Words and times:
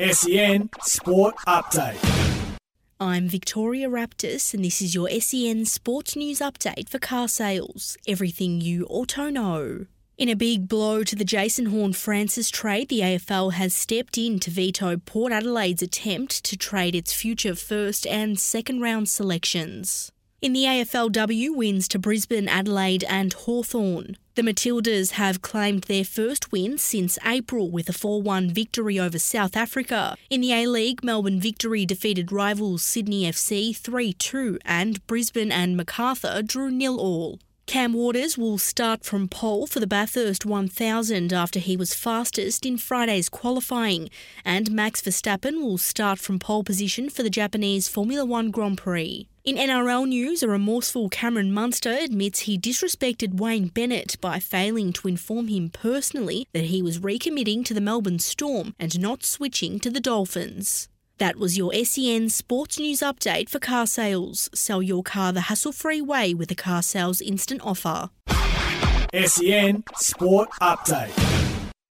SEN 0.00 0.70
Sport 0.80 1.34
Update. 1.46 1.98
I'm 2.98 3.28
Victoria 3.28 3.90
Raptis, 3.90 4.54
and 4.54 4.64
this 4.64 4.80
is 4.80 4.94
your 4.94 5.10
SEN 5.20 5.66
Sports 5.66 6.16
News 6.16 6.38
Update 6.38 6.88
for 6.88 6.98
car 6.98 7.28
sales. 7.28 7.98
Everything 8.08 8.62
you 8.62 8.86
auto 8.86 9.28
know. 9.28 9.84
In 10.16 10.30
a 10.30 10.34
big 10.34 10.68
blow 10.68 11.04
to 11.04 11.14
the 11.14 11.24
Jason 11.24 11.66
Horne-Francis 11.66 12.48
trade, 12.48 12.88
the 12.88 13.00
AFL 13.00 13.52
has 13.52 13.74
stepped 13.74 14.16
in 14.16 14.38
to 14.40 14.50
veto 14.50 14.96
Port 14.96 15.34
Adelaide's 15.34 15.82
attempt 15.82 16.44
to 16.44 16.56
trade 16.56 16.94
its 16.94 17.12
future 17.12 17.54
first 17.54 18.06
and 18.06 18.40
second 18.40 18.80
round 18.80 19.10
selections. 19.10 20.12
In 20.40 20.54
the 20.54 20.64
AFLW 20.64 21.54
wins 21.54 21.86
to 21.88 21.98
Brisbane, 21.98 22.48
Adelaide, 22.48 23.04
and 23.04 23.34
Hawthorn. 23.34 24.16
The 24.40 24.52
Matildas 24.54 25.10
have 25.10 25.42
claimed 25.42 25.82
their 25.82 26.02
first 26.02 26.50
win 26.50 26.78
since 26.78 27.18
April 27.26 27.70
with 27.70 27.90
a 27.90 27.92
4 27.92 28.22
1 28.22 28.48
victory 28.48 28.98
over 28.98 29.18
South 29.18 29.54
Africa. 29.54 30.16
In 30.30 30.40
the 30.40 30.54
A 30.54 30.66
League, 30.66 31.04
Melbourne 31.04 31.38
Victory 31.38 31.84
defeated 31.84 32.32
rivals 32.32 32.82
Sydney 32.82 33.24
FC 33.24 33.76
3 33.76 34.14
2, 34.14 34.58
and 34.64 35.06
Brisbane 35.06 35.52
and 35.52 35.76
Macarthur 35.76 36.40
drew 36.40 36.70
nil 36.70 36.98
all. 36.98 37.38
Cam 37.66 37.92
Waters 37.92 38.38
will 38.38 38.56
start 38.56 39.04
from 39.04 39.28
pole 39.28 39.66
for 39.66 39.78
the 39.78 39.86
Bathurst 39.86 40.46
1000 40.46 41.34
after 41.34 41.58
he 41.58 41.76
was 41.76 41.92
fastest 41.92 42.64
in 42.64 42.78
Friday's 42.78 43.28
qualifying, 43.28 44.08
and 44.42 44.70
Max 44.70 45.02
Verstappen 45.02 45.60
will 45.60 45.76
start 45.76 46.18
from 46.18 46.38
pole 46.38 46.64
position 46.64 47.10
for 47.10 47.22
the 47.22 47.28
Japanese 47.28 47.88
Formula 47.88 48.24
One 48.24 48.50
Grand 48.50 48.78
Prix. 48.78 49.28
In 49.42 49.56
NRL 49.56 50.06
news, 50.06 50.42
a 50.42 50.48
remorseful 50.48 51.08
Cameron 51.08 51.50
Munster 51.50 51.96
admits 51.98 52.40
he 52.40 52.58
disrespected 52.58 53.40
Wayne 53.40 53.68
Bennett 53.68 54.20
by 54.20 54.38
failing 54.38 54.92
to 54.92 55.08
inform 55.08 55.48
him 55.48 55.70
personally 55.70 56.46
that 56.52 56.64
he 56.64 56.82
was 56.82 56.98
recommitting 56.98 57.64
to 57.64 57.72
the 57.72 57.80
Melbourne 57.80 58.18
Storm 58.18 58.74
and 58.78 59.00
not 59.00 59.24
switching 59.24 59.80
to 59.80 59.88
the 59.88 59.98
Dolphins. 59.98 60.90
That 61.16 61.36
was 61.36 61.56
your 61.56 61.72
SEN 61.72 62.28
Sports 62.28 62.78
News 62.78 63.00
Update 63.00 63.48
for 63.48 63.58
car 63.58 63.86
sales. 63.86 64.50
Sell 64.52 64.82
your 64.82 65.02
car 65.02 65.32
the 65.32 65.42
hassle 65.42 65.72
free 65.72 66.02
way 66.02 66.34
with 66.34 66.50
a 66.50 66.54
car 66.54 66.82
sales 66.82 67.22
instant 67.22 67.62
offer. 67.64 68.10
SEN 69.14 69.84
Sport 69.96 70.50
Update. 70.60 71.39